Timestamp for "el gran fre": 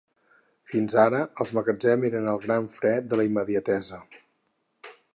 2.33-2.97